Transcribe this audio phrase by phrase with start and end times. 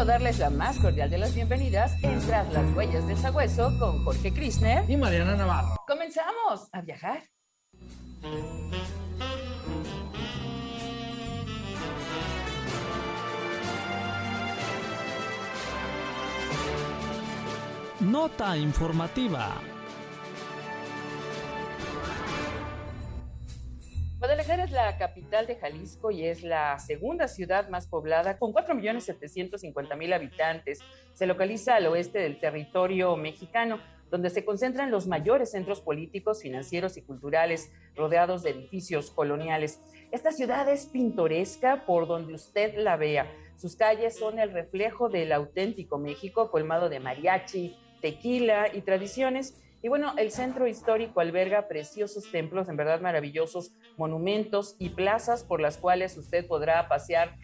[0.00, 4.02] Gusto darles la más cordial de las bienvenidas en Tras las huellas del sabueso con
[4.04, 4.88] Jorge Krisner.
[4.88, 5.76] Y Mariana Navarro.
[5.86, 7.22] Comenzamos a viajar.
[18.00, 19.60] Nota informativa.
[24.50, 30.80] Es la capital de Jalisco y es la segunda ciudad más poblada con 4.750.000 habitantes.
[31.14, 33.78] Se localiza al oeste del territorio mexicano,
[34.10, 39.80] donde se concentran los mayores centros políticos, financieros y culturales, rodeados de edificios coloniales.
[40.10, 43.32] Esta ciudad es pintoresca por donde usted la vea.
[43.56, 49.54] Sus calles son el reflejo del auténtico México, colmado de mariachi, tequila y tradiciones.
[49.82, 55.60] Y bueno, el centro histórico alberga preciosos templos, en verdad maravillosos, monumentos y plazas por
[55.60, 57.36] las cuales usted podrá pasear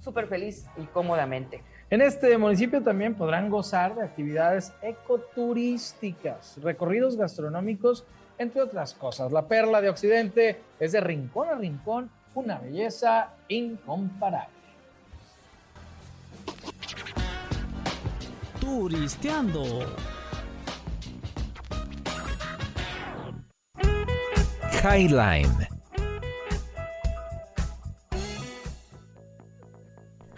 [0.00, 1.62] súper feliz y cómodamente.
[1.90, 8.04] En este municipio también podrán gozar de actividades ecoturísticas, recorridos gastronómicos,
[8.36, 9.32] entre otras cosas.
[9.32, 14.52] La perla de Occidente es de rincón a rincón una belleza incomparable.
[18.60, 19.64] Turisteando.
[24.80, 25.68] Highline.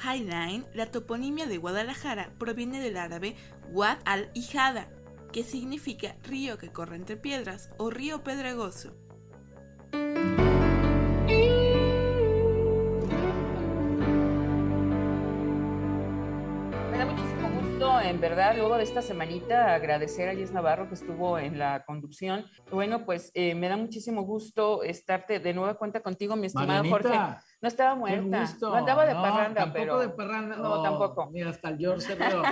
[0.02, 3.36] Highline, la toponimia de Guadalajara, proviene del árabe
[3.70, 4.88] Wad al-Ijada,
[5.30, 8.96] que significa río que corre entre piedras o río pedregoso.
[18.10, 22.44] En verdad, luego de esta semanita, agradecer a Yes Navarro que estuvo en la conducción.
[22.70, 27.08] Bueno, pues eh, me da muchísimo gusto estarte de nueva cuenta contigo, mi estimado Jorge.
[27.08, 29.98] Marianita, No estaba muerta, no andaba de No, parranda, tampoco pero...
[30.00, 30.56] de parranda.
[30.56, 31.30] No, tampoco.
[31.30, 32.42] Mira, hasta el George se rió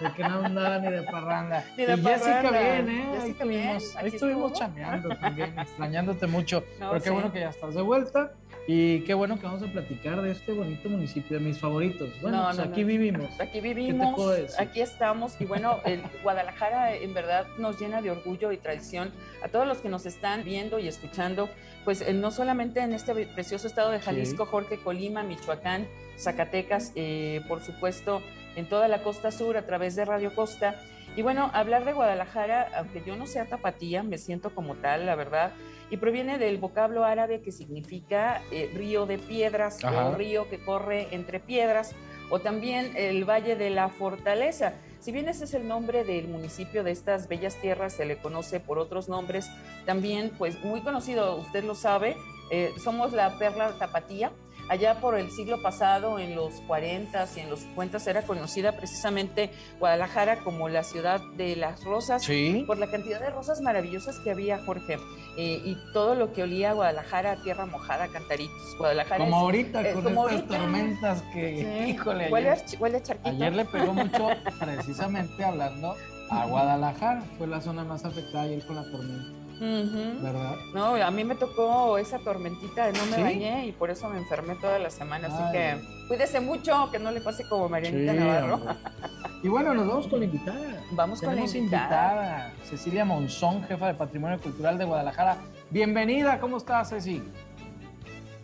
[0.00, 1.64] de que no andaba ni de parranda.
[1.78, 2.60] Ni de y Jessica parranda.
[2.60, 3.08] bien, ¿eh?
[3.12, 6.62] ahí Jessica bien, estuvimos, ahí estuvimos chameando también, extrañándote mucho.
[6.78, 7.14] No, pero qué sí.
[7.14, 8.32] bueno que ya estás de vuelta.
[8.68, 12.08] Y qué bueno que vamos a platicar de este bonito municipio, de mis favoritos.
[12.20, 12.86] Bueno, No, pues no, aquí no.
[12.88, 13.40] vivimos.
[13.40, 18.50] Aquí puedo vivimos, aquí estamos y bueno, el Guadalajara en verdad nos llena de orgullo
[18.50, 19.12] y tradición
[19.44, 21.48] a todos los que nos están viendo y escuchando,
[21.84, 25.86] pues no solamente en este precioso estado de Jalisco, Jorge, Colima, Michoacán,
[26.18, 28.20] Zacatecas, eh, por supuesto,
[28.56, 30.74] en toda la costa sur a través de Radio Costa.
[31.14, 35.14] Y bueno, hablar de Guadalajara, aunque yo no sea tapatía, me siento como tal, la
[35.14, 35.52] verdad,
[35.90, 40.08] y proviene del vocablo árabe que significa eh, río de piedras Ajá.
[40.08, 41.94] o río que corre entre piedras
[42.30, 44.74] o también el Valle de la Fortaleza.
[45.00, 48.58] Si bien ese es el nombre del municipio de estas bellas tierras, se le conoce
[48.58, 49.48] por otros nombres,
[49.84, 52.16] también pues muy conocido, usted lo sabe,
[52.50, 54.32] eh, somos la Perla Tapatía.
[54.68, 59.50] Allá por el siglo pasado, en los 40 y en los 50 era conocida precisamente
[59.78, 62.64] Guadalajara como la ciudad de las rosas Sí.
[62.66, 64.98] por la cantidad de rosas maravillosas que había, Jorge,
[65.38, 68.76] eh, y todo lo que olía a Guadalajara, a tierra mojada, cantaritos.
[68.78, 70.58] Guadalajara Como es- ahorita, eh, con como estas ahorita.
[70.58, 71.90] tormentas que, Sí.
[71.92, 73.28] híjole, huele, ayer, huele a charquito.
[73.28, 74.28] ayer le pegó mucho,
[74.58, 75.94] precisamente hablando
[76.30, 77.22] a Guadalajara.
[77.38, 80.22] Fue la zona más afectada ayer con la tormenta, Ujú.
[80.22, 80.56] ¿verdad?
[80.74, 83.22] No, a mí me tocó esa tormentita, no me ¿Sí?
[83.22, 85.28] bañé y por eso me enfermé toda la semana.
[85.28, 85.52] Así Ay.
[85.52, 88.54] que cuídese mucho, que no le pase como Marianita Sí, Navarro.
[88.56, 88.74] hombre.
[89.42, 90.82] Y bueno, nos vamos con la invitada.
[90.92, 92.52] Vamos con la Tenemos invitada.
[92.64, 95.36] Cecilia Monzón, jefa de Patrimonio Cultural de Guadalajara.
[95.70, 97.22] Bienvenida, ¿cómo estás, Ceci?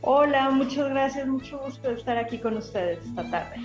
[0.03, 3.57] Hola, muchas gracias, mucho gusto de estar aquí con ustedes esta tarde.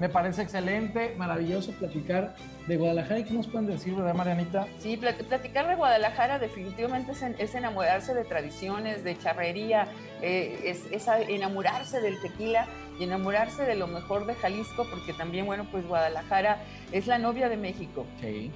[0.00, 2.34] Me parece excelente, maravilloso platicar
[2.68, 3.18] de Guadalajara.
[3.18, 4.66] ¿Y qué nos pueden decir, verdad, Marianita?
[4.78, 9.88] Sí, plat- platicar de Guadalajara definitivamente es, en- es enamorarse de tradiciones, de charrería,
[10.22, 12.66] eh, es, enamorarse del tequila
[13.00, 16.62] y enamorarse de lo mejor de Jalisco, porque también, bueno, pues Guadalajara
[16.92, 18.06] es la novia de México.
[18.20, 18.52] Sí.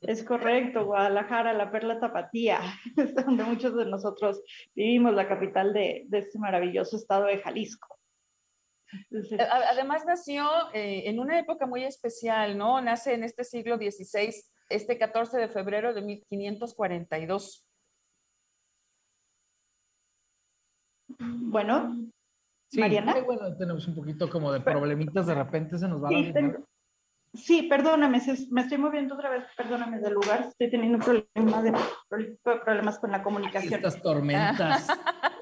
[0.00, 2.58] Es correcto, Guadalajara, la perla tapatía,
[2.96, 4.42] es donde muchos de nosotros
[4.74, 7.91] vivimos, la capital de, de este maravilloso estado de Jalisco.
[9.70, 12.80] Además nació eh, en una época muy especial, ¿no?
[12.80, 14.34] Nace en este siglo XVI,
[14.68, 17.66] este 14 de febrero de 1542.
[21.18, 21.96] bueno,
[22.72, 23.20] Mariana.
[23.24, 26.71] bueno, tenemos un poquito como de problemitas, de repente se nos va sí, a
[27.34, 28.20] Sí, perdóname,
[28.50, 31.72] me estoy moviendo otra vez, perdóname del lugar, estoy teniendo problema de,
[32.42, 33.72] problemas con la comunicación.
[33.72, 34.86] Estas tormentas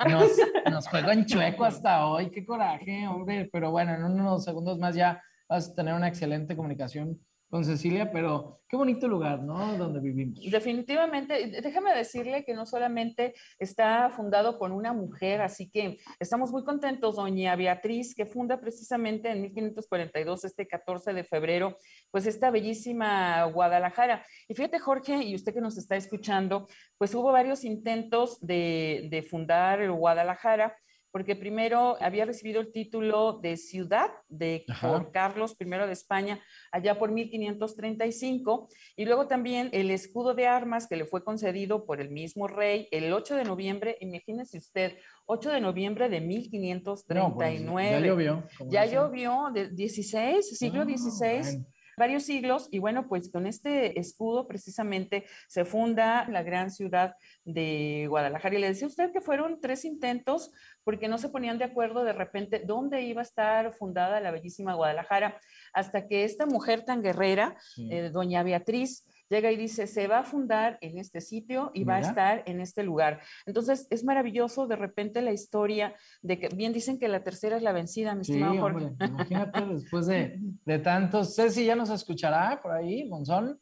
[0.09, 0.31] nos,
[0.71, 5.21] nos juegan chueco hasta hoy, qué coraje, hombre, pero bueno, en unos segundos más ya
[5.49, 7.19] vas a tener una excelente comunicación
[7.51, 9.77] con Cecilia, pero qué bonito lugar, ¿no?
[9.77, 10.39] Donde vivimos.
[10.49, 16.63] Definitivamente, déjame decirle que no solamente está fundado por una mujer, así que estamos muy
[16.63, 21.77] contentos, doña Beatriz, que funda precisamente en 1542, este 14 de febrero,
[22.13, 24.25] pues esta bellísima Guadalajara.
[24.47, 26.69] Y fíjate, Jorge, y usted que nos está escuchando,
[26.99, 30.77] pues hubo varios intentos de, de fundar Guadalajara
[31.13, 36.41] porque primero había recibido el título de ciudad de por Carlos I de España
[36.73, 42.01] allá por 1535 y luego también el escudo de armas que le fue concedido por
[42.01, 44.97] el mismo rey el 8 de noviembre, imagínese usted,
[45.27, 47.91] 8 de noviembre de 1539.
[47.91, 48.45] ya llovió.
[48.69, 51.65] Ya llovió, de 16, siglo XVI
[52.01, 57.15] varios siglos y bueno, pues con este escudo precisamente se funda la gran ciudad
[57.45, 58.57] de Guadalajara.
[58.57, 60.51] Y le decía usted que fueron tres intentos
[60.83, 64.75] porque no se ponían de acuerdo de repente dónde iba a estar fundada la bellísima
[64.75, 65.39] Guadalajara,
[65.75, 67.57] hasta que esta mujer tan guerrera,
[67.91, 71.97] eh, doña Beatriz, llega y dice, se va a fundar en este sitio y va
[71.97, 73.23] a estar en este lugar.
[73.47, 77.63] Entonces, es maravilloso de repente la historia de que, bien dicen que la tercera es
[77.63, 78.91] la vencida, mi estimado Jorge.
[79.01, 83.59] imagínate después de, de tantos, Ceci ya nos escuchará por ahí, Monzón.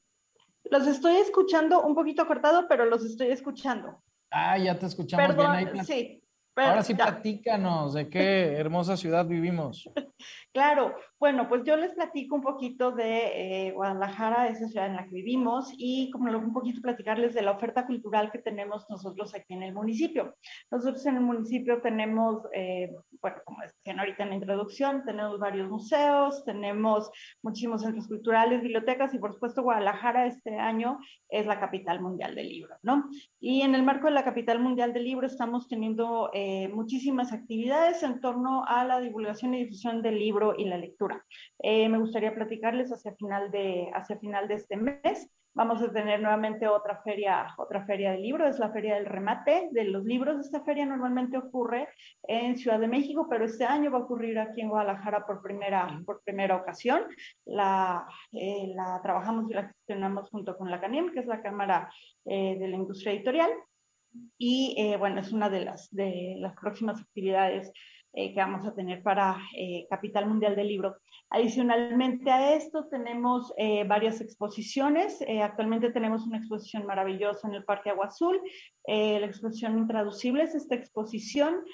[0.70, 4.02] Los estoy escuchando un poquito cortado, pero los estoy escuchando.
[4.30, 5.84] Ah, ya te escuchamos Perdón, bien ahí.
[5.84, 6.22] Sí.
[6.66, 9.88] Ahora sí, platícanos de qué hermosa ciudad vivimos.
[10.52, 15.04] Claro, bueno, pues yo les platico un poquito de eh, Guadalajara, esa ciudad en la
[15.04, 19.54] que vivimos, y como un poquito platicarles de la oferta cultural que tenemos nosotros aquí
[19.54, 20.34] en el municipio.
[20.70, 25.68] Nosotros en el municipio tenemos, eh, bueno, como decían ahorita en la introducción, tenemos varios
[25.68, 27.10] museos, tenemos
[27.42, 30.98] muchísimos centros culturales, bibliotecas, y por supuesto Guadalajara este año
[31.28, 33.08] es la capital mundial del libro, ¿no?
[33.40, 36.30] Y en el marco de la capital mundial del libro estamos teniendo...
[36.32, 41.07] Eh, muchísimas actividades en torno a la divulgación y difusión del libro y la lectura.
[41.58, 45.30] Eh, me gustaría platicarles hacia final, de, hacia final de este mes.
[45.54, 49.68] Vamos a tener nuevamente otra feria, otra feria de libro, es la feria del remate
[49.72, 50.38] de los libros.
[50.38, 51.88] Esta feria normalmente ocurre
[52.22, 56.00] en Ciudad de México, pero este año va a ocurrir aquí en Guadalajara por primera,
[56.06, 57.02] por primera ocasión.
[57.44, 61.90] La, eh, la trabajamos y la gestionamos junto con la CANIM, que es la Cámara
[62.24, 63.50] de la Industria Editorial.
[64.36, 67.72] Y eh, bueno, es una de las, de las próximas actividades
[68.14, 70.96] eh, que vamos a tener para eh, Capital Mundial del Libro.
[71.30, 73.52] Adicionalmente a esto, tenemos
[73.86, 75.22] varias exposiciones.
[75.42, 78.40] actualmente tenemos una exposición maravillosa en el Parque Agua Azul,
[78.86, 80.54] la exposición Intraducibles.
[80.54, 81.64] Esta exposición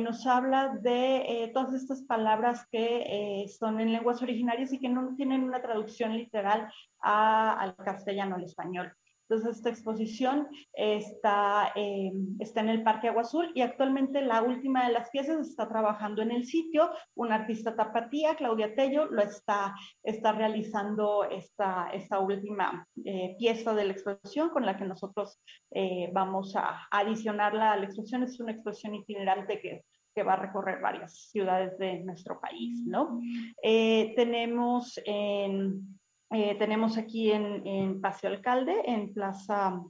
[0.00, 5.44] nos habla de todas estas palabras que son en lenguas originarias y que no tienen
[5.44, 8.90] una traducción literal al castellano, al español.
[9.28, 14.86] Entonces, esta exposición está, eh, está en el Parque Agua Azul y actualmente la última
[14.86, 16.90] de las piezas está trabajando en el sitio.
[17.14, 23.84] Una artista tapatía, Claudia Tello, lo está, está realizando esta, esta última eh, pieza de
[23.84, 28.24] la exposición con la que nosotros eh, vamos a adicionarla a la exposición.
[28.24, 29.82] Es una exposición itinerante que
[30.16, 33.20] que va a recorrer varias ciudades de nuestro país, ¿no?
[33.60, 35.98] tenemos en
[36.30, 39.80] eh, tenemos aquí en, en, Paseo Alcalde, en Plaza,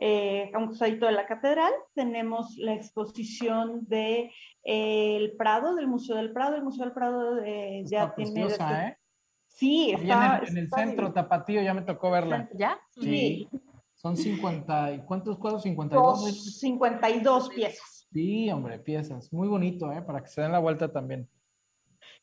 [0.00, 4.32] eh, a un costadito de la catedral, tenemos la exposición de
[4.64, 6.56] eh, el Prado, del Museo del Prado.
[6.56, 8.46] El Museo del Prado eh, ya tiene...
[8.46, 8.96] ¿eh?
[9.46, 10.42] Sí, está...
[10.46, 12.48] En el, centro, Tapatío, ya me tocó verla.
[12.54, 12.76] ¿Ya?
[12.90, 13.48] Sí.
[13.94, 15.62] Son 50, ¿y cuántos cuadros?
[15.62, 16.58] 52.
[16.58, 18.08] 52 piezas.
[18.12, 19.32] Sí, hombre, piezas.
[19.32, 20.02] Muy bonito, ¿eh?
[20.02, 21.28] Para que se den la vuelta también.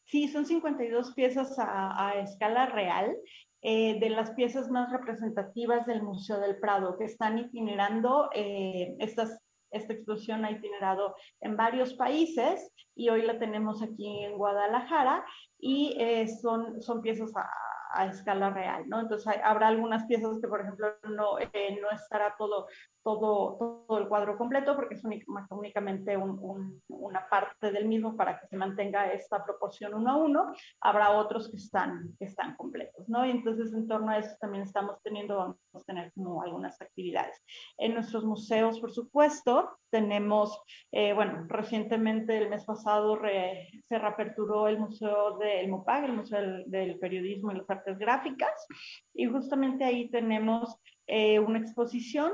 [0.03, 3.15] Sí, son 52 piezas a, a escala real
[3.61, 9.39] eh, de las piezas más representativas del Museo del Prado, que están itinerando, eh, estas,
[9.71, 15.25] esta exposición ha itinerado en varios países y hoy la tenemos aquí en Guadalajara
[15.59, 17.49] y eh, son, son piezas a,
[17.93, 19.01] a escala real, ¿no?
[19.01, 22.67] Entonces habrá algunas piezas que, por ejemplo, no, eh, no estará todo,
[23.03, 25.03] todo, todo el cuadro completo porque es
[25.50, 30.53] únicamente una parte del mismo para que se mantenga esta proporción uno a uno.
[30.79, 33.25] Habrá otros que están, que están completos, ¿no?
[33.25, 37.41] Y entonces en torno a eso también estamos teniendo, vamos a tener como algunas actividades.
[37.77, 40.58] En nuestros museos, por supuesto, tenemos,
[40.91, 46.63] eh, bueno, recientemente el mes pasado se reaperturó el Museo del MUPAG, el Museo del,
[46.67, 48.67] del Periodismo y las Artes Gráficas,
[49.13, 50.77] y justamente ahí tenemos
[51.08, 52.31] eh, una exposición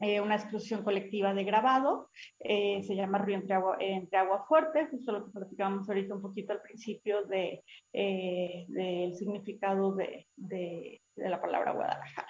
[0.00, 4.88] eh, una exposición colectiva de grabado, eh, se llama Río entre agua, entre agua, Fuerte,
[4.90, 11.02] justo lo que platicábamos ahorita un poquito al principio de, eh, del significado de, de,
[11.14, 12.28] de, la palabra Guadalajara.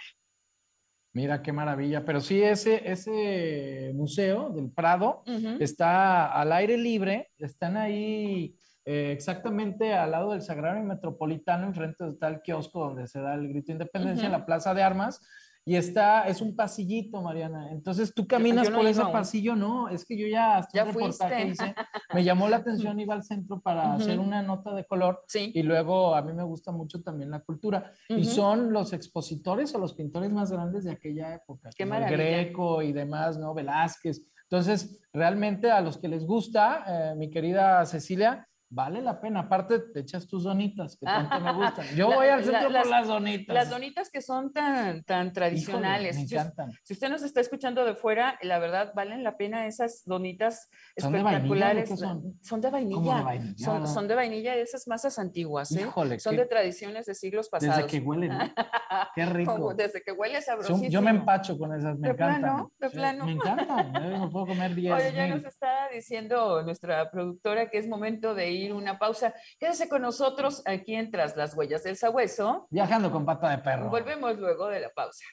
[1.13, 5.61] Mira qué maravilla, pero sí, ese, ese museo del Prado uh -huh.
[5.61, 12.29] está al aire libre, están ahí eh, exactamente al lado del Sagrario Metropolitano, enfrente está
[12.29, 14.35] el kiosco donde se da el grito de independencia, uh -huh.
[14.35, 15.21] en la Plaza de Armas,
[15.65, 17.71] y está, es un pasillito, Mariana.
[17.71, 19.13] Entonces tú caminas yo, yo no por ese aún.
[19.13, 21.75] pasillo, no, es que yo ya hasta ya un reportaje hice,
[22.15, 23.97] me llamó la atención, iba al centro para uh -huh.
[24.03, 25.53] hacer una nota de color sí.
[25.55, 28.19] y luego a mí me gusta mucho también la cultura uh -huh.
[28.19, 32.23] y son los expositores o los pintores más grandes de aquella época, Qué como maravilla.
[32.23, 33.55] el Greco y demás, ¿no?
[33.55, 34.23] Velázquez.
[34.51, 39.41] Entonces, realmente a los que les gusta, eh, mi querida Cecilia, vale la pena.
[39.41, 41.87] Aparte, te echas tus donitas, que tanto me gustan.
[41.97, 43.55] Yo La- voy al centro la- por las donitas.
[43.55, 46.17] Las donitas que son tan, tan tradicionales.
[46.17, 46.73] Híjole, me encantan.
[46.85, 51.13] Si usted nos está escuchando de fuera, la verdad valen la pena esas donitas ¿Son
[51.13, 51.37] de vainilla
[51.81, 51.99] espectaculares.
[51.99, 52.39] son?
[52.43, 52.95] Son de vainilla.
[52.97, 53.65] ¿Cómo de vainilla?
[53.65, 55.81] Son, son de vainilla y esas masas antiguas, ¿eh?
[55.83, 57.77] Híjole, son qué- de tradiciones de siglos pasados.
[57.77, 58.31] Desde que huelen.
[59.15, 59.53] Qué rico.
[59.53, 60.89] Como desde que huele Son- sabrosísimo.
[60.91, 62.41] yo me empacho con esas, me De encantan.
[62.43, 63.25] plano, de Sí, plano.
[63.27, 67.89] Me encantan, me puedo comer 10 Oye, ya nos está diciendo nuestra productora que es
[67.89, 69.35] momento de ir una pausa.
[69.59, 72.67] Quédese con nosotros aquí en Tras las Huellas del Sabueso.
[72.71, 73.89] Viajando con pata de perro.
[73.89, 75.25] Volvemos luego de la pausa.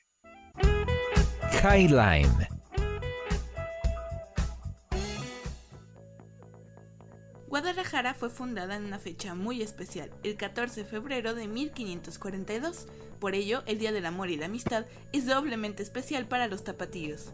[1.64, 2.48] Highline.
[7.48, 12.88] Guadalajara fue fundada en una fecha muy especial, el 14 de febrero de 1542.
[13.20, 17.32] Por ello, el Día del Amor y la Amistad es doblemente especial para los tapatíos.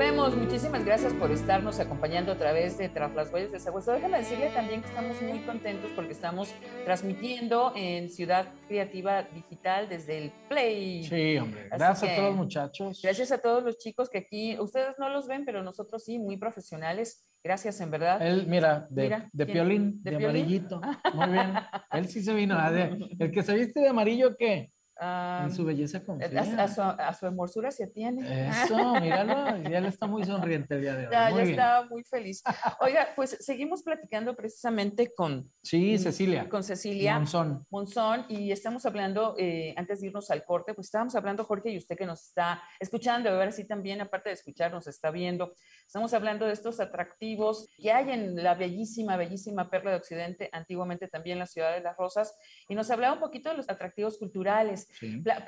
[0.00, 3.92] Vemos, muchísimas gracias por estarnos acompañando a través de Tras las Huellas de Sabueso.
[3.92, 6.54] Déjame decirle también que estamos muy contentos porque estamos
[6.86, 11.04] transmitiendo en Ciudad Creativa Digital desde el Play.
[11.04, 11.68] Sí, hombre.
[11.70, 13.00] Así Gracias que- a todos muchachos.
[13.02, 16.38] Gracias a todos los chicos que aquí, ustedes no los ven, pero nosotros sí, muy
[16.38, 17.26] profesionales.
[17.44, 18.22] Gracias, en verdad.
[18.26, 20.40] Él, mira, de, Mira, de piolín, ¿De de, piolín?
[20.40, 20.80] amarillito.
[21.14, 21.52] Muy bien.
[21.92, 22.54] Él sí se vino.
[22.58, 24.72] ah, de- el que se viste de amarillo, ¿qué?
[25.02, 26.40] Ah, en su belleza a, confía.
[26.58, 28.50] a su, a su hermosura se tiene.
[28.50, 29.56] Eso, míralo.
[29.70, 31.12] Y él está muy sonriente el día de hoy.
[31.12, 32.42] Ya, Muy ya estaba muy feliz.
[32.80, 36.46] Oiga, pues seguimos platicando precisamente con, Sí, Cecilia.
[36.50, 37.14] con Cecilia.
[37.14, 37.66] Monzón.
[37.70, 41.78] Monzón y estamos hablando, eh, antes de irnos al corte, pues estábamos hablando, Jorge, y
[41.78, 45.54] usted que nos está escuchando, a ver si también, aparte de escuchar, nos está viendo,
[45.86, 51.08] estamos hablando de estos atractivos que hay en la bellísima, bellísima Perla de Occidente, antiguamente
[51.08, 52.36] también la ciudad de las Rosas,
[52.68, 54.88] y nos hablaba un poquito de los atractivos culturales.
[54.92, 55.18] Sí.
[55.18, 55.44] Pla-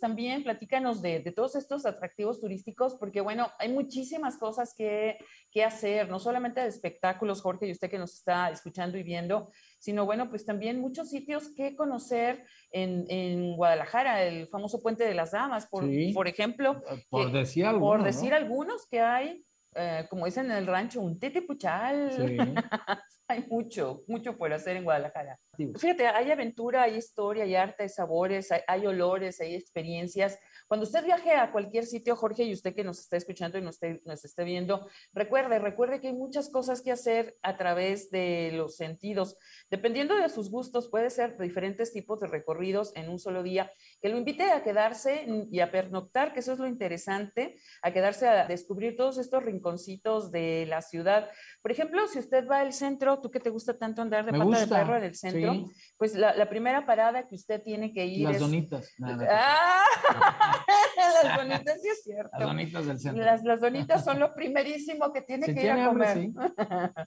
[0.00, 5.18] también, platícanos de, de todos estos atractivos turísticos, porque bueno, hay muchísimas cosas que,
[5.50, 9.50] que hacer, no solamente de espectáculos, Jorge, y usted que nos está escuchando y viendo,
[9.78, 15.14] sino bueno, pues también muchos sitios que conocer en, en Guadalajara, el famoso Puente de
[15.14, 16.12] las Damas, por, Sí.
[16.12, 17.26] por ejemplo, Por
[17.66, 17.80] algo.
[17.80, 19.44] por decir algunos que hay,
[19.78, 22.12] eh, como dicen en el rancho, un tete puchal.
[22.12, 22.36] Sí.
[23.30, 25.38] Hay mucho, mucho por hacer en Guadalajara.
[25.76, 30.38] Fíjate, hay aventura, hay historia, hay arte, hay sabores, hay, hay olores, hay experiencias.
[30.66, 33.74] Cuando usted viaje a cualquier sitio, Jorge, y usted que nos está escuchando y nos
[33.74, 38.52] esté, nos esté viendo, recuerde, recuerde que hay muchas cosas que hacer a través de
[38.54, 39.36] los sentidos.
[39.68, 43.70] Dependiendo de sus gustos, puede ser diferentes tipos de recorridos en un solo día,
[44.00, 48.28] que lo invite a quedarse y a pernoctar, que eso es lo interesante, a quedarse
[48.28, 51.30] a descubrir todos estos rinconcitos de la ciudad.
[51.62, 54.38] Por ejemplo, si usted va al centro, tú que te gusta tanto andar de Me
[54.38, 55.66] pata de gusta, perro en el centro, sí.
[55.96, 58.40] pues la, la primera parada que usted tiene que ir Las es...
[58.40, 58.94] donitas.
[59.30, 59.82] ¡Ah!
[61.22, 62.30] las donitas, sí es cierto.
[62.38, 63.24] Las donitas del centro.
[63.24, 66.24] Las, las donitas son lo primerísimo que tiene Si que ir tiene a hambre, comer.
[66.24, 66.34] sí.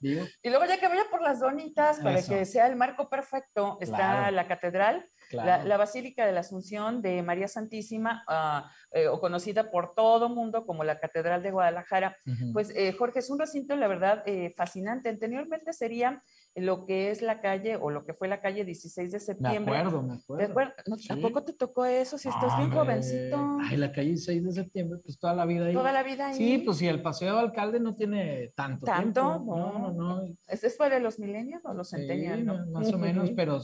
[0.02, 2.32] Digo, Y luego ya que vaya por las donitas, para Eso.
[2.32, 4.36] que sea el marco perfecto, está Claro.
[4.36, 5.08] la catedral,
[5.40, 5.64] claro.
[5.66, 8.24] la Basílica de la Asunción de María Santísima,
[8.92, 12.16] eh, o conocida por todo mundo como la Catedral de Guadalajara.
[12.52, 15.08] Pues eh, Jorge, es un recinto, la verdad, eh, fascinante.
[15.08, 16.22] Anteriormente sería
[16.54, 19.76] lo que es la calle, o lo que fue la calle 16 de me septiembre.
[19.76, 20.72] acuerdo, me ¿Te acuerdo.
[20.86, 21.08] ¿No, Sí.
[21.08, 23.58] ¿Tampoco te tocó eso si estás bien jovencito?
[23.62, 25.72] Ay, la calle 6 de septiembre, pues toda la vida ahí.
[25.72, 26.34] Toda la vida ahí.
[26.34, 29.20] Sí, pues si el paseo alcalde no tiene tanto ¿Tanto?
[29.30, 29.56] tiempo.
[29.56, 30.24] No, no, no.
[30.46, 32.44] ¿Este es para los millennials o los Sí, centennials?
[32.44, 32.66] no?
[32.66, 33.58] más o menos, pero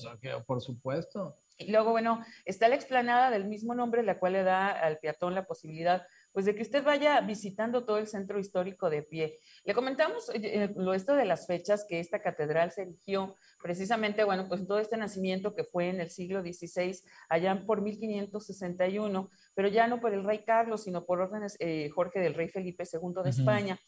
[0.46, 1.36] por supuesto.
[1.58, 5.34] Y luego, bueno, está la explanada del mismo nombre, la cual le da al peatón
[5.34, 9.40] la posibilidad, pues, de que usted vaya visitando todo el centro histórico de pie.
[9.64, 14.24] Le comentamos eh, eh, lo esto de las fechas que esta catedral se erigió precisamente,
[14.24, 16.96] bueno, pues todo este nacimiento que fue en el siglo XVI,
[17.28, 22.20] allá por 1561, pero ya no por el rey Carlos, sino por órdenes, eh, Jorge
[22.20, 23.30] del rey Felipe II de.
[23.30, 23.78] España.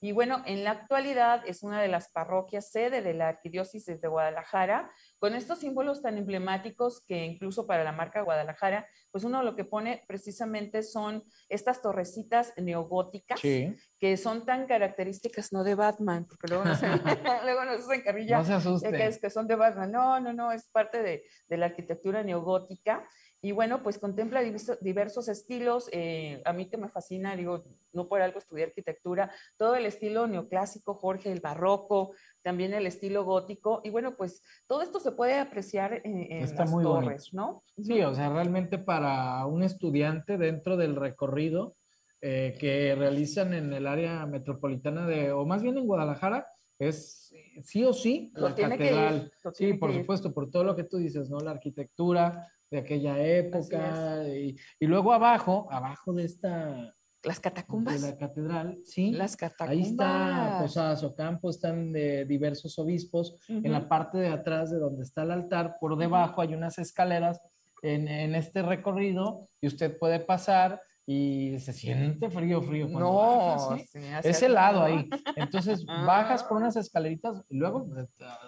[0.00, 4.08] Y bueno, en la actualidad es una de las parroquias sede de la Arquidiócesis de
[4.08, 9.56] Guadalajara, con estos símbolos tan emblemáticos que incluso para la marca Guadalajara, pues uno lo
[9.56, 16.48] que pone precisamente son estas torrecitas neogóticas que son tan características, no de Batman, porque
[16.48, 16.80] luego nos,
[17.44, 18.90] luego nos hacen carrilla no se asuste.
[18.90, 19.92] que, es, que son de Batman.
[19.92, 23.06] No, no, no, es parte de, de la arquitectura neogótica.
[23.42, 25.88] Y bueno, pues contempla diversos, diversos estilos.
[25.92, 30.26] eh, a mí que me fascina, digo, no por algo estudié arquitectura, todo el estilo
[30.26, 33.80] neoclásico, Jorge, el barroco, también el estilo gótico.
[33.82, 37.00] Y bueno, pues todo esto se puede apreciar en, las muy bonito.
[37.02, 37.62] torres, ¿no?
[37.82, 41.76] Sí, o sea, realmente para un estudiante dentro del recorrido
[42.20, 46.46] eh, que realizan en el área metropolitana de, o más bien en Guadalajara,
[46.78, 47.32] es
[47.62, 49.32] sí o sí Lo la tiene que ir, catedral.
[49.44, 50.00] lo Sí, por ir.
[50.00, 51.38] supuesto, por todo lo que tú dices, ¿no?
[51.40, 58.00] La arquitectura de aquella época y, y luego abajo, abajo de esta Las de catacumbas.
[58.00, 59.10] la catedral, sí.
[59.10, 59.70] Las catacumbas.
[59.70, 63.36] Ahí está Posadas Ocampo, están de diversos obispos.
[63.48, 67.40] En la parte de atrás de donde está el altar, por debajo hay unas escaleras
[67.82, 72.86] en, en este recorrido y usted puede pasar y se siente frío, frío.
[72.88, 73.86] No, baja, ¿sí?
[73.86, 75.08] se me hace Es helado ahí.
[75.36, 76.04] Entonces Ah.
[76.06, 77.88] bajas por unas escaleritas y luego,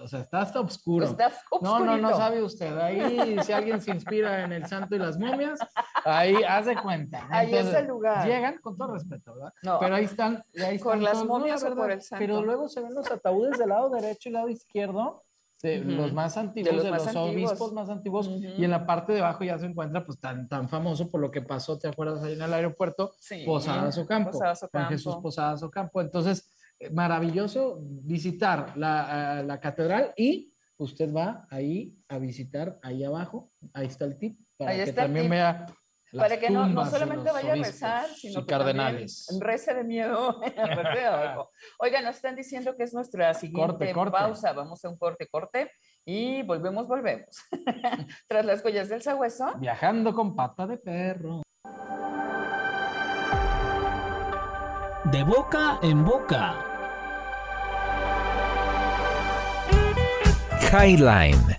[0.03, 1.05] o sea, está hasta oscuro.
[1.07, 2.77] Está No, no, no sabe usted.
[2.79, 5.59] Ahí, si alguien se inspira en el santo y las momias,
[6.05, 7.27] ahí hace cuenta.
[7.31, 8.27] Ahí es Entonces, el lugar.
[8.27, 9.53] Llegan con todo respeto, ¿verdad?
[9.63, 10.45] No, Pero ahí están.
[10.65, 12.21] ahí ¿Por están las todos, no, la momias o por verdad, el santo?
[12.21, 15.25] Pero luego se ven los ataúdes del lado derecho y lado izquierdo,
[15.63, 17.51] de los más antiguos, de los los, más antiguos.
[17.51, 18.29] obispos más antiguos.
[18.29, 21.31] Y en la parte de abajo ya se encuentra, pues, tan, tan famoso por lo
[21.31, 22.23] que pasó, ¿te acuerdas?
[22.25, 23.45] Ahí en el aeropuerto, Sí.
[23.47, 24.33] Posadas Ocampo.
[24.33, 25.23] Posadas Juan Jesús Ocampo.
[25.23, 26.01] Posadas Ocampo.
[26.01, 26.51] Entonces,
[26.81, 33.53] eh, maravilloso visitar la, a la catedral y usted va ahí a visitar ahí abajo.
[33.73, 35.67] Ahí está el tip para Ahí que también vea
[36.15, 39.39] Para que no, no solamente vaya a rezar, sino que también cardenales.
[39.41, 40.41] rece de miedo.
[41.79, 44.11] Oiga, nos están diciendo que es nuestra siguiente Corte, corte.
[44.13, 44.53] pausa.
[44.53, 45.71] Vamos a un corte, corte
[46.05, 47.29] y volvemos, volvemos.
[48.29, 49.55] Tras las huellas del sabueso.
[49.59, 51.43] Viajando con pata de perro.
[55.05, 56.55] De boca en boca.
[60.73, 61.57] Highline.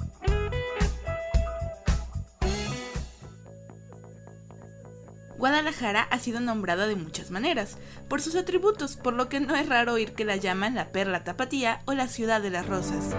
[5.43, 7.75] Guadalajara ha sido nombrada de muchas maneras,
[8.07, 11.25] por sus atributos, por lo que no es raro oír que la llaman la perla
[11.25, 13.13] tapatía o la ciudad de las rosas.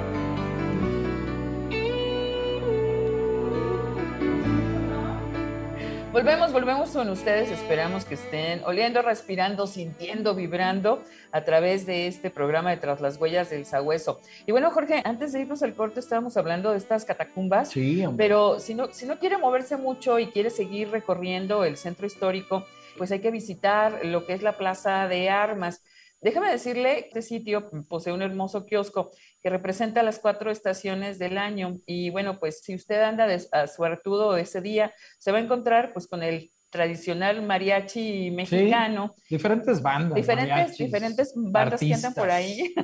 [6.24, 7.50] Volvemos, volvemos con ustedes.
[7.50, 13.20] Esperamos que estén oliendo, respirando, sintiendo, vibrando a través de este programa de Tras las
[13.20, 14.22] Huellas del Sagüeso.
[14.46, 17.72] Y bueno, Jorge, antes de irnos al corte, estábamos hablando de estas catacumbas.
[17.72, 18.24] Sí, hombre.
[18.24, 22.64] Pero si no, si no quiere moverse mucho y quiere seguir recorriendo el centro histórico,
[22.96, 25.82] pues hay que visitar lo que es la Plaza de Armas.
[26.24, 29.10] Déjame decirle, este sitio posee un hermoso kiosco
[29.42, 31.74] que representa las cuatro estaciones del año.
[31.84, 36.08] Y bueno, pues si usted anda a suertudo ese día, se va a encontrar pues
[36.08, 39.14] con el tradicional mariachi mexicano.
[39.30, 40.14] Diferentes bandas.
[40.16, 42.74] Diferentes, mariachis, diferentes bandas que andan por ahí.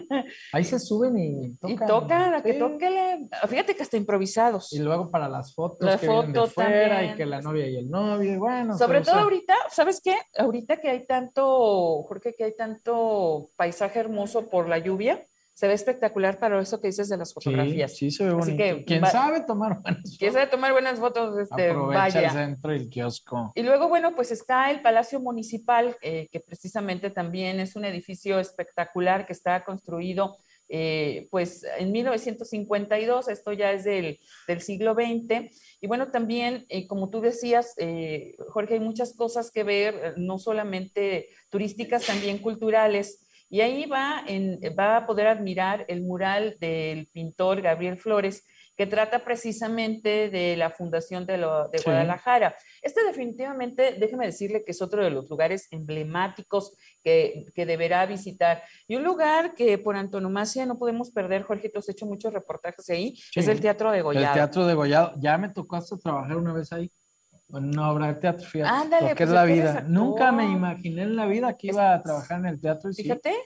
[0.52, 1.88] Ahí se suben y y tocan.
[1.88, 2.58] tocan, a que Sí.
[2.60, 3.28] toquele.
[3.48, 4.72] Fíjate que hasta improvisados.
[4.72, 7.66] Y luego para las fotos La que vienen de foto fuera y que la novia
[7.66, 8.78] y el novio, bueno.
[8.78, 10.14] Sobre todo usa- ahorita, ¿sabes qué?
[10.38, 15.24] Ahorita que hay tanto, Jorge, que hay tanto paisaje hermoso por la lluvia,
[15.60, 17.92] se ve espectacular para eso que dices de las fotografías.
[17.94, 18.76] Sí, sí se ve Así bonito.
[18.78, 22.30] que Quien va- sabe tomar buenas Quien sabe tomar buenas fotos, este, aprovecha el vaya.
[22.32, 23.52] centro y el kiosco.
[23.54, 28.38] Y luego, bueno, pues está el Palacio Municipal, eh, que precisamente también es un edificio
[28.40, 30.38] espectacular que está construido,
[30.70, 34.18] eh, pues, en 1952, esto ya es del,
[34.48, 35.50] del siglo XX.
[35.82, 40.12] Y bueno, también, eh, como tú decías, eh, Jorge, hay muchas cosas que ver, eh,
[40.16, 43.26] no solamente turísticas, también culturales.
[43.50, 48.86] Y ahí va, en, va a poder admirar el mural del pintor Gabriel Flores, que
[48.86, 51.84] trata precisamente de la fundación de, lo- de Sí.
[51.84, 52.54] Guadalajara.
[52.80, 58.62] Este definitivamente, déjeme decirle que es otro de los lugares emblemáticos que, que deberá visitar.
[58.88, 62.88] Y un lugar que por antonomasia no podemos perder, Jorge, tú has hecho muchos reportajes
[62.88, 64.32] ahí, es el Teatro de El Goya.
[64.32, 65.12] Teatro de Gollado.
[65.18, 66.90] Ya me tocó hasta trabajar una vez ahí.
[67.54, 68.70] En una obra de teatro, fíjate.
[68.70, 69.70] Ándale, lo que pues es la es que vida.
[69.72, 69.90] actor.
[69.90, 72.90] Nunca me imaginé en la vida que iba a Es- trabajar en el teatro.
[72.90, 73.02] y sí.
[73.02, 73.36] Fíjate, Me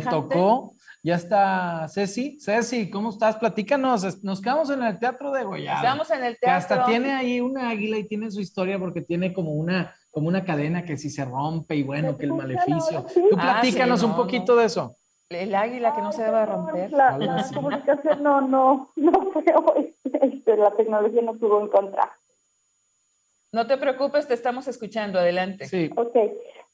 [0.00, 0.10] semejante.
[0.10, 2.38] tocó, ya está Ceci.
[2.40, 3.36] Ceci, ¿cómo estás?
[3.36, 4.04] Platícanos.
[4.04, 5.76] es- Nos quedamos en el Teatro de Gollado.
[5.84, 6.74] Estamos en el que teatro.
[6.74, 10.44] hasta tiene ahí una águila y tiene su historia porque tiene como una, como una
[10.44, 13.04] cadena que si se rompe y bueno, que el maleficio.
[13.14, 14.96] Tú Ah, platícanos sí, un no, poquito de eso.
[15.28, 16.92] El águila que no se debe romper.
[16.92, 19.94] La, la comunicación no, no, no fue hoy.
[20.04, 22.10] Este, la tecnología no tuvo en contra.
[23.56, 25.64] No te preocupes, te estamos escuchando, adelante.
[25.64, 25.90] Sí.
[25.96, 26.14] Ok,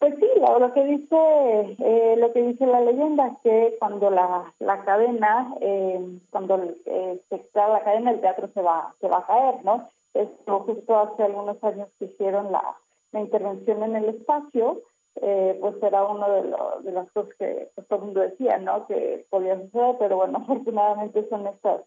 [0.00, 4.10] pues sí, lo, lo que dice eh, lo que dice la leyenda es que cuando
[4.10, 9.06] la, la cadena, eh, cuando eh, se extrae la cadena, el teatro se va se
[9.06, 9.88] va a caer, ¿no?
[10.12, 12.76] Esto justo hace algunos años que hicieron la,
[13.12, 14.82] la intervención en el espacio,
[15.20, 18.58] eh, pues era uno de, lo, de las cosas que pues, todo el mundo decía,
[18.58, 18.88] ¿no?
[18.88, 21.82] Que podía suceder, pero bueno, afortunadamente son estas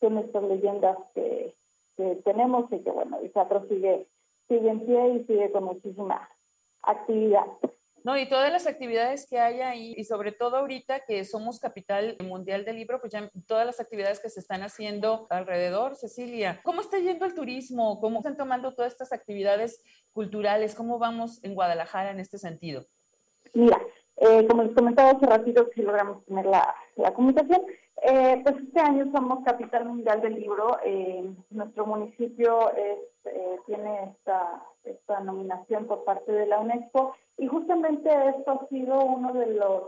[0.00, 1.54] son estas leyendas que,
[1.96, 4.08] que tenemos y que bueno, el teatro sigue
[4.50, 6.28] sigue en pie y sigue con muchísima
[6.82, 7.46] actividad.
[8.02, 12.16] No, y todas las actividades que hay ahí, y sobre todo ahorita que somos capital
[12.26, 16.80] mundial del libro, pues ya todas las actividades que se están haciendo alrededor, Cecilia, ¿cómo
[16.80, 18.00] está yendo el turismo?
[18.00, 19.82] ¿Cómo están tomando todas estas actividades
[20.12, 20.74] culturales?
[20.74, 22.86] ¿Cómo vamos en Guadalajara en este sentido?
[23.52, 23.78] Mira,
[24.30, 27.62] eh, como les comentaba hace ratito, si logramos tener la, la comunicación,
[28.02, 30.78] eh, pues este año somos capital mundial del libro.
[30.84, 37.46] Eh, nuestro municipio es, eh, tiene esta, esta nominación por parte de la UNESCO y
[37.46, 39.82] justamente esto ha sido uno de los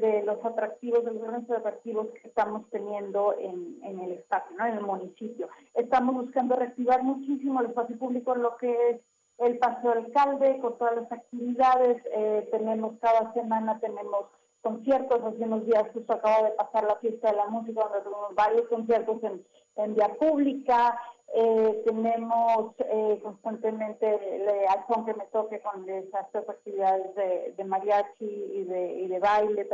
[0.00, 4.66] de los atractivos, de los grandes atractivos que estamos teniendo en, en el espacio, ¿no?
[4.66, 5.48] en el municipio.
[5.74, 9.00] Estamos buscando reactivar muchísimo el espacio público lo que es
[9.38, 12.02] el Paseo Alcalde, con todas las actividades.
[12.12, 14.26] Eh, tenemos cada semana, tenemos
[14.62, 18.34] conciertos, hace unos días justo acaba de pasar la fiesta de la música, donde tenemos
[18.34, 19.44] varios conciertos en,
[19.76, 21.00] en vía pública,
[21.34, 27.64] eh, tenemos eh, constantemente le, al son que me toque con esas actividades de, de,
[27.64, 29.68] mariachi y de, y de baile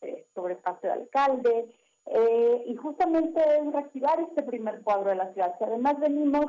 [0.00, 1.68] eh, sobre Paso de Alcalde,
[2.06, 6.46] eh, y justamente es reactivar este primer cuadro de la ciudad, que además venimos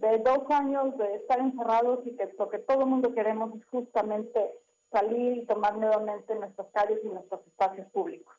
[0.00, 3.64] de dos años de estar encerrados y que lo que todo el mundo queremos es
[3.66, 4.52] justamente
[4.90, 8.34] salir y tomar nuevamente nuestras calles y nuestros espacios públicos.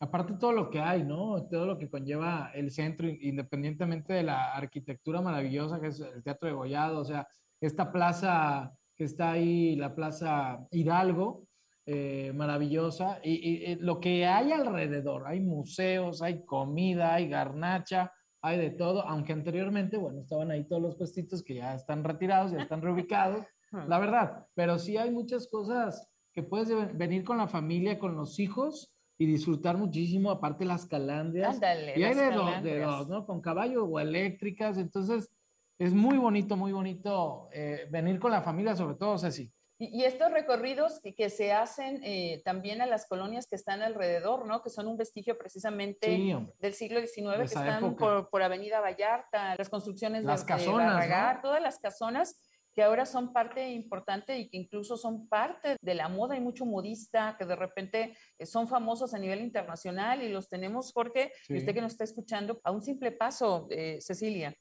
[0.00, 1.44] Aparte todo lo que hay, ¿no?
[1.48, 6.48] Todo lo que conlleva el centro, independientemente de la arquitectura maravillosa que es el Teatro
[6.48, 7.26] de Gollado, o sea,
[7.60, 11.46] esta plaza que está ahí, la Plaza Hidalgo,
[11.86, 13.32] eh, maravillosa, y,
[13.72, 19.32] y, lo que hay alrededor, hay museos, hay comida, hay garnacha, hay de todo, aunque
[19.32, 23.98] anteriormente, bueno, estaban ahí todos los puestitos que ya están retirados, ya están reubicados, la
[23.98, 28.94] verdad, pero sí hay muchas cosas que puedes venir con la familia, con los hijos
[29.18, 31.54] y disfrutar muchísimo, aparte las calandrias.
[31.54, 33.26] Ándale, y hay de dos, de dos, ¿no?
[33.26, 35.30] Con caballo o eléctricas, entonces
[35.78, 39.52] es muy bonito, muy bonito eh, venir con la familia, sobre todo, Ceci.
[39.78, 43.80] Y, y estos recorridos que, que se hacen eh, también a las colonias que están
[43.82, 44.62] alrededor, ¿no?
[44.62, 49.54] Que son un vestigio precisamente Sí, del siglo XIX, que están por, por Avenida Vallarta,
[49.56, 52.42] las construcciones Las de, de casonas, todas las casonas
[52.74, 56.34] que ahora son parte importante y que incluso son parte de la moda.
[56.34, 60.92] Hay mucho modista que de repente eh, son famosos a nivel internacional y los tenemos,
[60.92, 61.74] Jorge, y usted Sí.
[61.74, 64.54] que nos está escuchando, a un simple paso, eh, Cecilia.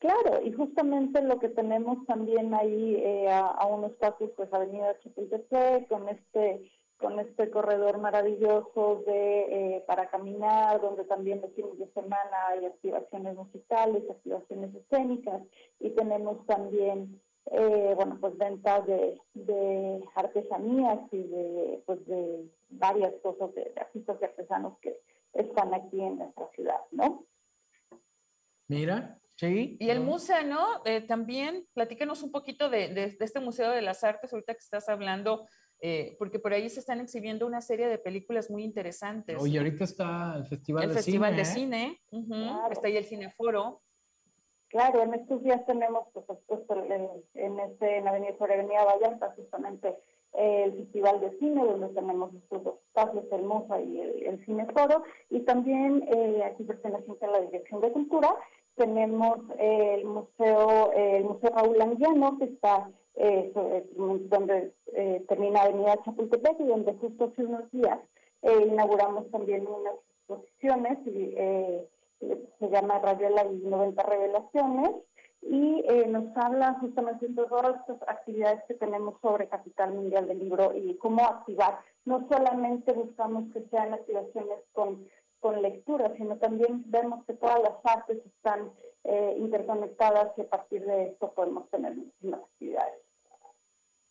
[0.00, 4.98] Claro, y justamente lo que tenemos también ahí eh, a, a unos pasos, pues Avenida
[5.00, 11.78] Chapultepec, con este con este corredor maravilloso de eh, para caminar, donde también los fines
[11.78, 15.42] de semana hay activaciones musicales, activaciones escénicas,
[15.80, 17.20] y tenemos también
[17.52, 24.16] eh, bueno pues ventas de, artesanías y de pues de varias cosas de, de artistas
[24.20, 24.96] y artesanos que
[25.34, 27.24] están aquí en nuestra ciudad, ¿no?
[28.68, 29.76] Mira, sí.
[29.80, 30.10] Y el ¿no?
[30.12, 30.64] museo, ¿no?
[30.84, 34.60] Eh, también, platícanos un poquito de, de- de este Museo de las Artes, ahorita que
[34.60, 35.46] estás hablando,
[35.80, 39.36] eh, porque por ahí se están exhibiendo una serie de películas muy interesantes.
[39.40, 41.36] Oye, ahorita está el Festival el de Festival Cine.
[41.36, 41.54] de ¿eh?
[41.54, 42.72] Cine, ujú, Claro.
[42.72, 43.80] está ahí el Cineforo.
[44.68, 46.26] Claro, en estos días tenemos, pues,
[46.68, 49.96] en, en, este, en Avenida sobre Avenida Vallarta, justamente
[50.34, 54.44] eh, el Festival de Cine, donde tenemos estos dos espacios, el MUSA y el, el
[54.44, 58.32] Cineforo, y también eh, aquí perteneciente a la Dirección de Cultura,
[58.76, 63.52] tenemos eh, el Museo eh, el Museo Raúl Anguiano, que está eh,
[63.94, 67.98] donde eh, termina Avenida Chapultepec y donde justo hace unos días
[68.42, 71.86] eh, inauguramos también unas exposiciones y eh,
[72.20, 74.90] se llama Radiola y 90 Revelaciones
[75.42, 80.76] y nos habla justamente de todas estas actividades que tenemos sobre Capital Mundial del Libro
[80.76, 81.78] y cómo activar.
[82.04, 85.08] No solamente buscamos que sean activaciones con,
[85.40, 88.70] con lectura, sino también vemos que todas las artes están
[89.04, 93.00] eh, interconectadas y a partir de esto podemos tener muchísimas actividades.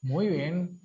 [0.02, 0.80] Muy bien.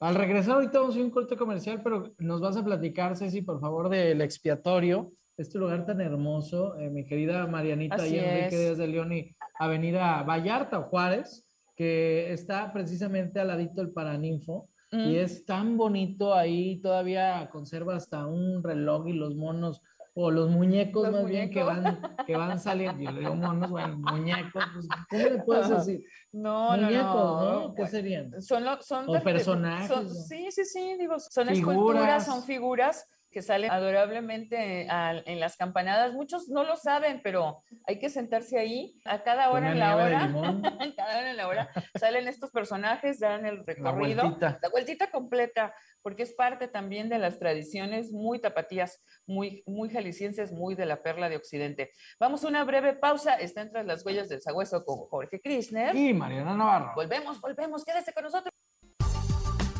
[0.00, 3.16] Al regresar ahorita vamos a ir a un corte comercial, pero nos vas a platicar,
[3.16, 8.18] Ceci, por favor, del expiatorio, este lugar tan hermoso, eh, mi querida Marianita Así y
[8.18, 8.56] Enrique.
[8.56, 14.68] Díaz de León y Avenida Vallarta o Juárez, que está precisamente al ladito del Paraninfo.
[14.90, 15.10] Mm.
[15.10, 19.82] Y es tan bonito ahí, todavía conserva hasta un reloj y los monos
[20.20, 23.00] o los muñecos Los más bien que van, que van saliendo.
[23.00, 26.04] Yo le digo monos, bueno, muñecos, pues, ¿cómo le puedes decir?
[26.32, 27.60] No, no, muñecos, no.
[27.68, 27.74] ¿no?
[27.74, 28.42] ¿Qué serían?
[28.42, 31.58] Son, lo- son O personajes, son- sí, sí, sí, digo, son Figuras.
[31.58, 36.12] esculturas, son figuras que salen adorablemente en las campanadas.
[36.14, 39.96] Muchos no lo saben, pero hay que sentarse ahí a cada hora Una en la
[39.96, 40.20] hora.
[40.96, 44.22] cada hora en la hora salen estos personajes, dan el La recorrido.
[44.22, 44.58] vueltita.
[44.62, 50.52] La vueltita completa, porque es parte también de las tradiciones muy tapatías, muy, muy jaliscienses,
[50.52, 51.90] muy de la perla de Occidente.
[52.18, 53.34] Vamos a una breve pausa.
[53.34, 55.94] Está entre las huellas del sagüeso con Jorge Krisner.
[55.94, 56.92] Y Mariana Navarro.
[56.94, 58.52] Volvemos, volvemos, quédese con nosotros.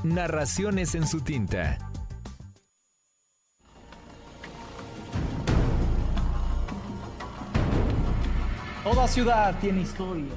[0.04, 1.78] Narraciones en su tinta.
[8.90, 10.32] Toda ciudad tiene historias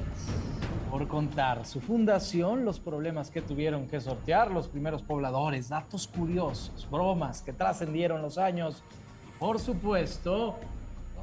[0.90, 1.66] por contar.
[1.66, 7.54] Su fundación, los problemas que tuvieron que sortear los primeros pobladores, datos curiosos, bromas que
[7.54, 8.84] trascendieron los años
[9.26, 10.58] y, por supuesto,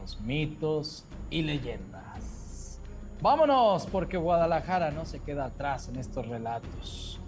[0.00, 2.80] los mitos y leyendas.
[3.20, 7.20] Vámonos, porque Guadalajara no se queda atrás en estos relatos.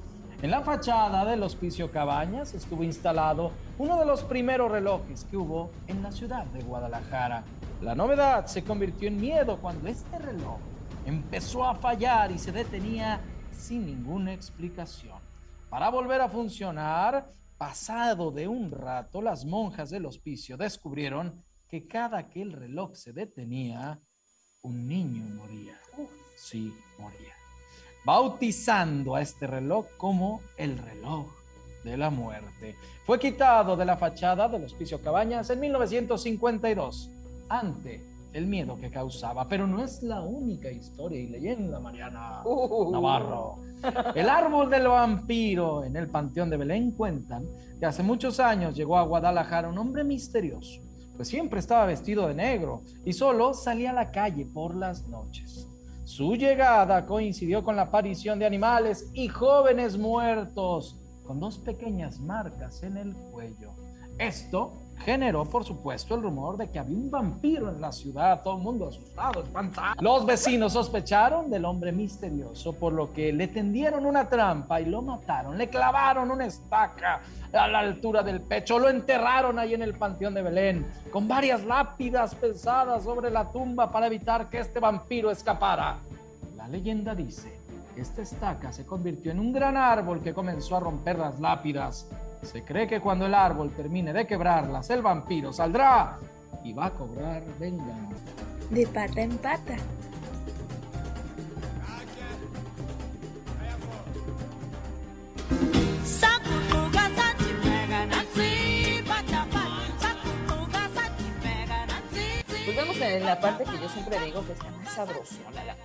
[0.42, 5.70] En la fachada del Hospicio Cabañas estuvo instalado uno de los primeros relojes que hubo
[5.87, 7.44] en la ciudad de Guadalajara.
[7.83, 10.57] La novedad se convirtió en miedo cuando este reloj
[11.05, 13.20] empezó a fallar y se detenía
[13.53, 15.18] sin ninguna explicación.
[15.68, 22.31] Para volver a funcionar, pasado de un rato, las monjas del hospicio descubrieron que cada
[22.31, 24.00] que el reloj se detenía,
[24.62, 25.79] un niño moría.
[26.35, 27.39] Sí, moría
[28.04, 31.26] bautizando a este reloj como el reloj
[31.84, 32.76] de la muerte.
[33.06, 37.10] Fue quitado de la fachada del Hospicio Cabañas en 1952,
[37.48, 42.92] ante el miedo que causaba, pero no es la única historia y leyenda, Mariana Uh.
[42.92, 43.58] Navarro.
[44.14, 47.44] El árbol del vampiro en el Panteón de Belén cuentan
[47.78, 50.80] que hace muchos años llegó a Guadalajara un hombre misterioso,
[51.16, 55.66] pues siempre estaba vestido de negro y solo salía a la calle por las noches.
[56.11, 62.83] Su llegada coincidió con la aparición de animales y jóvenes muertos con dos pequeñas marcas
[62.83, 63.70] en el cuello.
[64.18, 68.56] Esto generó, por supuesto, el rumor de que había un vampiro en la ciudad, todo
[68.56, 69.94] el mundo asustado, espantado.
[70.00, 75.02] Los vecinos sospecharon del hombre misterioso, por lo que le tendieron una trampa y lo
[75.02, 77.20] mataron, le clavaron una estaca
[77.52, 81.64] a la altura del pecho, lo enterraron ahí en el Panteón de Belén, con varias
[81.64, 85.98] lápidas pesadas sobre la tumba para evitar que este vampiro escapara.
[86.56, 87.58] La leyenda dice
[87.94, 92.08] que esta estaca se convirtió en un gran árbol que comenzó a romper las lápidas.
[92.42, 96.18] Se cree que cuando el árbol termine de quebrarlas, el vampiro saldrá
[96.64, 98.16] y va a cobrar venganza.
[98.70, 99.76] De pata en pata.
[112.64, 115.64] Pues vamos en la parte que yo siempre digo que está más sabrosona.
[115.64, 115.76] La...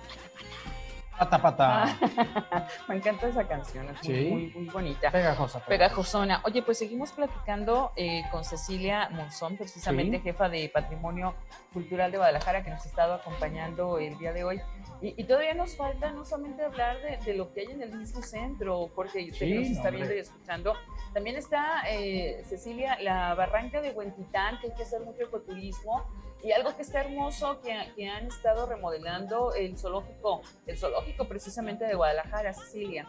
[1.18, 1.98] Pata, pata.
[2.88, 4.28] Me encanta esa canción, es muy, Sí.
[4.30, 5.10] muy, muy bonita.
[5.10, 5.60] Pegajosa.
[5.60, 6.42] Pegajosona.
[6.44, 10.22] Oye, pues seguimos platicando eh, con Cecilia Monzón, precisamente Sí.
[10.24, 11.34] jefa de Patrimonio
[11.72, 14.60] Cultural de Guadalajara, que nos ha estado acompañando el día de hoy.
[15.00, 17.94] Y, y todavía nos falta no solamente hablar de, de lo que hay en el
[17.96, 19.96] mismo centro, porque usted Sí, que nos está hombre.
[19.96, 20.74] viendo y escuchando.
[21.14, 26.04] También está, eh, Cecilia, la barranca de Huentitán, que hay que hacer mucho ecoturismo.
[26.44, 31.84] Y algo que está hermoso, que, que han estado remodelando el zoológico, el zoológico precisamente
[31.86, 33.06] de Guadalajara, Cecilia.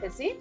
[0.00, 0.38] ¿Que sí?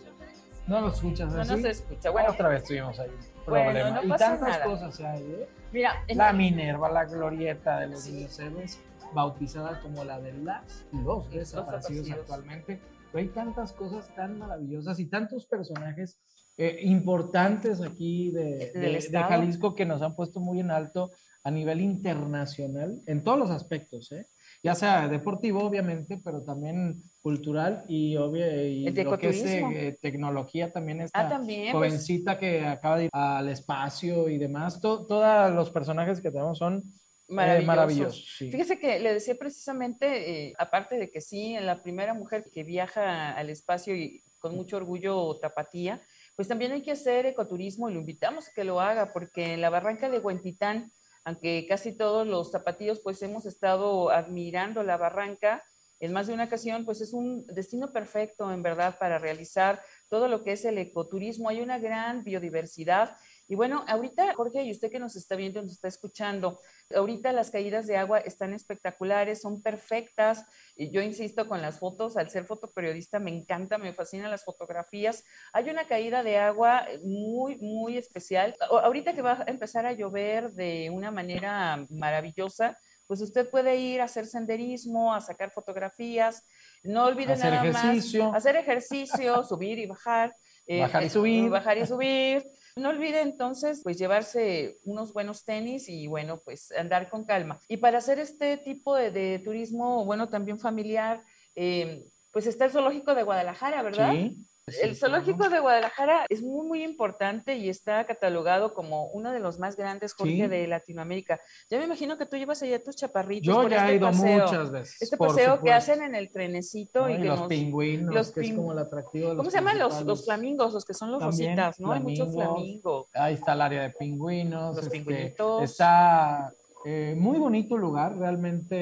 [0.68, 1.52] No lo escuchas No así.
[1.52, 2.10] nos escucha.
[2.10, 3.10] Bueno, Otra vez tuvimos ahí
[3.46, 4.02] Bueno, problema.
[4.04, 4.66] y tantas nada.
[4.66, 5.50] cosas hay, ¿eh?
[5.72, 8.14] mira, La Minerva, la glorieta de los Sí.
[8.14, 8.80] niños héroes,
[9.14, 12.82] bautizada como la de las y los desaparecidos actualmente.
[13.12, 16.20] Pero hay tantas cosas tan maravillosas y tantos personajes
[16.58, 19.02] eh, importantes aquí de, de-.
[19.12, 21.12] Jalisco que nos han puesto muy en alto
[21.44, 24.26] a nivel internacional en todos los aspectos, ¿eh?
[24.64, 30.72] ya sea deportivo obviamente, pero también cultural y, obvio, y lo que es eh, tecnología
[30.72, 31.72] también está ah, también.
[31.74, 34.80] pues, jovencita que acaba de ir al espacio y demás.
[34.80, 37.68] To- todos los personajes que tenemos son eh, maravillosos.
[37.68, 38.36] maravillosos.
[38.38, 38.52] sí.
[38.52, 43.32] Fíjese que le decía precisamente, eh, aparte de que sí, la primera mujer que viaja
[43.32, 46.02] al espacio y con mucho orgullo tapatía,
[46.36, 49.62] pues también hay que hacer ecoturismo y lo invitamos a que lo haga, porque en
[49.62, 50.92] la barranca de Huentitán,
[51.24, 55.64] aunque casi todos los zapatillos pues hemos estado admirando la barranca,
[56.00, 60.28] en más de una ocasión, pues es un destino perfecto, en verdad, para realizar todo
[60.28, 61.48] lo que es el ecoturismo.
[61.48, 63.16] Hay una gran biodiversidad
[63.48, 66.60] Y bueno, ahorita, Jorge, y usted que nos está viendo, nos está escuchando,
[66.96, 70.46] ahorita las caídas de agua están espectaculares, son perfectas.
[70.76, 75.24] Y yo insisto con las fotos, al ser fotoperiodista me encanta, me fascinan las fotografías.
[75.52, 78.56] Hay una caída de agua muy, muy especial.
[78.70, 84.02] Ahorita que va a empezar a llover de una manera maravillosa, pues usted puede ir
[84.02, 86.44] a hacer senderismo, a sacar fotografías.
[86.84, 88.26] No olvide hacer nada ejercicio.
[88.28, 90.34] más hacer ejercicio, subir y bajar.
[90.66, 91.50] eh, Bajar y eh, subir.
[91.50, 92.44] Bajar y subir.
[92.76, 97.60] No olvide entonces, pues llevarse unos buenos tenis y bueno, pues andar con calma.
[97.68, 101.24] Y para hacer este tipo de, de turismo, bueno, también familiar,
[101.56, 104.12] eh, pues está el zoológico de Guadalajara, ¿verdad?
[104.14, 104.38] Sí.
[104.82, 109.60] El zoológico de Guadalajara es muy, muy importante y está catalogado como uno de los
[109.60, 110.48] más grandes, Jorge, Sí.
[110.48, 111.42] de Latinoamérica.
[111.70, 113.46] Ya me imagino que tú llevas allá tus chaparritos.
[113.46, 114.44] Yo por ya este he ido paseo.
[114.46, 115.02] muchas veces.
[115.02, 117.10] Este paseo que hacen en el trenecito ¿no?
[117.10, 119.44] y Y que los nos- pingüinos, los que es pin- como el atractivo de ¿Cómo
[119.44, 120.74] los se llaman los, flamingos?
[120.74, 121.92] Los que son los También, rositas, ¿no?
[121.92, 123.08] Hay muchos flamingos.
[123.14, 124.76] Ahí está el área de pingüinos.
[124.78, 125.62] Los este, pingüinitos.
[125.64, 126.54] Está
[126.86, 128.76] eh, muy bonito el lugar, realmente.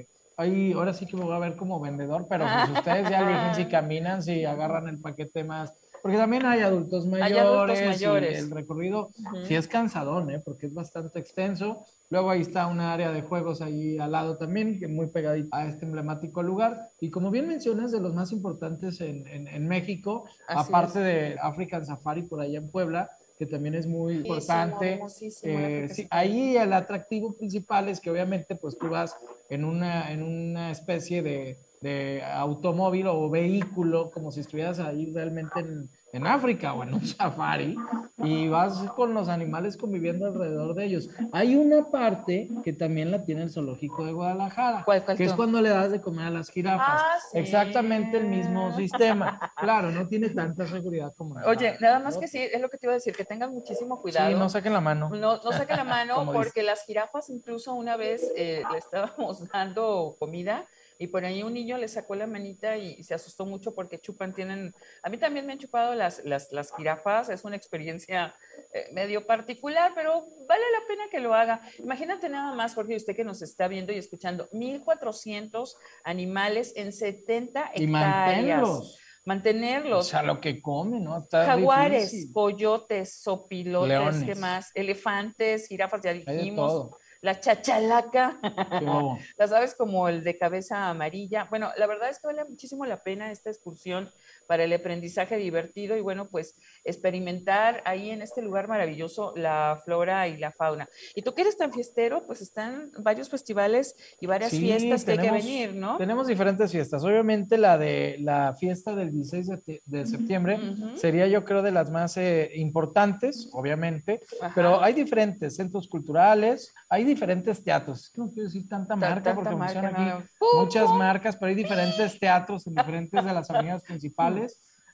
[0.00, 0.06] eh,
[0.38, 3.54] ahí, ahora sí que me voy a ver como vendedor, pero pues ustedes ya eligen
[3.54, 5.74] si caminan, si agarran el paquete más.
[6.00, 7.32] Porque también hay adultos mayores.
[7.32, 8.38] Hay adultos y mayores.
[8.38, 9.44] el recorrido Ujú.
[9.44, 10.40] sí es cansadón, ¿eh?
[10.42, 11.84] porque es bastante extenso.
[12.08, 15.66] Luego ahí está una área de juegos ahí al lado también, que muy pegadita a
[15.66, 16.88] este emblemático lugar.
[17.00, 21.36] Y como bien mencionas, de los más importantes en, en- en México, Así aparte de
[21.42, 25.00] African Safari por allá en Puebla, que también es muy importante.
[25.42, 29.16] Eh, sí, ahí el atractivo principal es que obviamente pues tú vas
[29.48, 35.60] en una, en una especie de, de automóvil o vehículo, como si estuvieras ahí realmente
[35.60, 37.76] en, en África o en un safari,
[38.16, 41.10] y vas con los animales conviviendo alrededor de ellos.
[41.32, 45.34] Hay una parte que también la tiene el zoológico de Guadalajara, ¿Cuál- cuál que es
[45.34, 47.02] cuando le das de comer a las jirafas.
[47.04, 47.38] Ah, sí.
[47.38, 49.52] Exactamente el mismo sistema.
[49.56, 51.36] Claro, no tiene tanta seguridad como...
[51.46, 52.20] Oye, nada más ¿no?
[52.20, 54.30] que sí, es lo que te iba a decir, que tengan muchísimo cuidado.
[54.30, 55.10] Sí, no saquen la mano.
[55.10, 56.32] No, no saquen la mano dice.
[56.32, 60.66] porque las jirafas incluso una vez eh, le estábamos dando comida
[60.98, 64.34] y por ahí un niño le sacó la manita y se asustó mucho porque chupan,
[64.34, 68.34] tienen, a mí también me han chupado las, las, las jirafas, es una experiencia
[68.74, 71.60] eh, medio particular, pero vale la pena que lo haga.
[71.78, 77.70] Imagínate nada más, Jorge, usted que nos está viendo y escuchando, 1.400 animales en 70
[77.74, 78.60] Y hectáreas.
[78.60, 78.98] manténlos.
[79.24, 80.06] Mantenerlos.
[80.06, 81.18] O sea, lo que comen, ¿no?
[81.18, 82.32] Está Jaguares, difícil.
[82.32, 84.24] coyotes, sopilotes.
[84.24, 84.70] ¿qué más?
[84.74, 86.72] Elefantes, jirafas, ya Hay de dijimos.
[86.72, 86.98] todo.
[87.20, 88.38] La chachalaca,
[88.80, 89.18] bobo.
[89.36, 91.44] las aves como el de cabeza amarilla.
[91.50, 94.10] Bueno, la verdad es que vale muchísimo la pena esta excursión
[94.48, 100.26] para el aprendizaje divertido y bueno, pues experimentar ahí en este lugar maravilloso la flora
[100.26, 100.88] y la fauna.
[101.14, 105.12] Y tú que eres tan fiestero, pues están varios festivales y varias Sí, fiestas que
[105.12, 105.98] hay que venir, ¿no?
[105.98, 107.04] Tenemos diferentes fiestas.
[107.04, 110.58] Obviamente la de la fiesta del 16 de, septiembre
[110.94, 114.52] sería yo creo de las más eh, importantes, obviamente, Ajá.
[114.54, 118.10] pero hay diferentes centros culturales, hay diferentes teatros.
[118.16, 120.24] No quiero decir tanta Ta- marca tanta porque marca, aquí
[120.56, 124.37] muchas marcas, pero hay diferentes teatros en diferentes de las avenidas principales.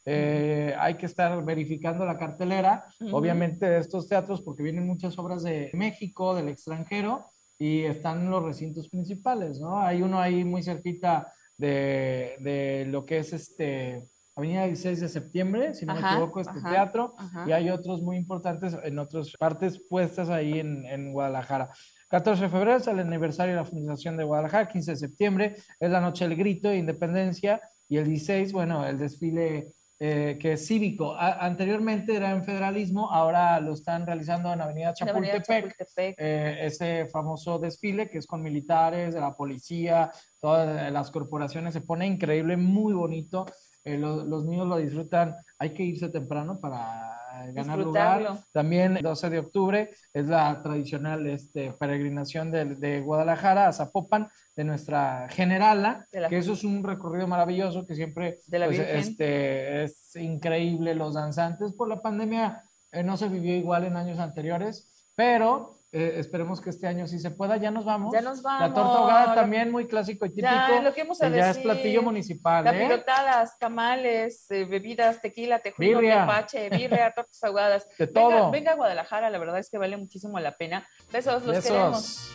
[0.07, 5.43] Eh, hay que estar verificando la cartelera, obviamente, de estos teatros, porque vienen muchas obras
[5.43, 7.27] de México, del extranjero,
[7.59, 9.81] y están en los recintos principales, ¿no?
[9.81, 15.75] Hay uno ahí muy cerquita de, de lo que es este Avenida 16 de septiembre,
[15.75, 17.45] si no me equivoco, este ajá, teatro, ajá.
[17.49, 21.71] y hay otros muy importantes en otras partes puestas ahí en, en Guadalajara.
[22.09, 25.91] 14 de febrero es el aniversario de la fundación de Guadalajara, 15 de septiembre es
[25.91, 27.61] la noche del grito de independencia
[27.95, 31.15] y el 16, bueno, el desfile eh, que es cívico.
[31.15, 35.77] A- anteriormente era en federalismo, ahora lo están realizando en Avenida La avenida Chapultepec.
[35.77, 36.15] Chapultepec.
[36.19, 41.81] eh, ese famoso desfile que es con militares, de la policía, todas las corporaciones, se
[41.83, 43.47] pone increíble, muy bonito.
[43.85, 47.17] Eh, lo- los niños lo disfrutan, hay que irse temprano para
[47.53, 48.39] ganar lugar.
[48.53, 54.29] También el 12 de octubre es la tradicional este, peregrinación de, de Guadalajara a Zapopan,
[54.57, 58.79] de nuestra generala, De que eso es un recorrido maravilloso que siempre De la pues,
[58.79, 60.95] este, es increíble.
[60.95, 66.19] Los danzantes por la pandemia eh, no se vivió igual en años anteriores, pero eh,
[66.19, 67.57] esperemos que este año sí se pueda.
[67.57, 68.13] Ya nos vamos.
[68.13, 68.69] Ya nos vamos.
[68.69, 70.51] La torta ahogada también muy clásico y típico.
[70.51, 72.67] Ya, lo que a es platillo municipal.
[72.67, 72.71] ¿eh?
[72.73, 76.23] Capirotadas, tamales, eh, bebidas, tequila, tejuino, Birria.
[76.23, 77.89] tepache, birria, tortas ahogadas.
[77.97, 78.51] De Venga, todo.
[78.51, 80.85] venga a Guadalajara, la verdad es que vale muchísimo la pena.
[81.13, 82.35] Besos, los queremos.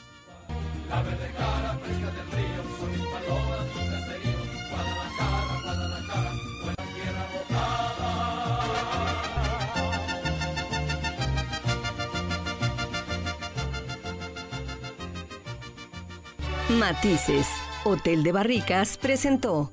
[16.70, 17.48] Matices.
[17.84, 19.72] Hotel de Barricas presentó.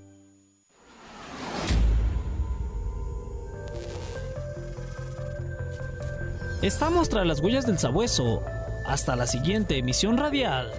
[6.63, 8.43] Estamos tras las huellas del sabueso.
[8.87, 10.73] Hasta la siguiente emisión radial.